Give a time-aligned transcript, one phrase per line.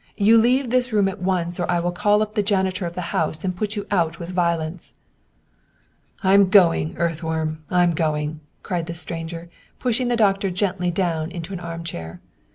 [0.17, 3.11] You leave this room at once or I will call up the janitor of the
[3.13, 4.95] house to put you out with violence.""
[6.23, 11.59] I'm going, earthworm, I'm going!" cried the stranger, pushing the doctor gently down into an
[11.59, 12.19] armchair.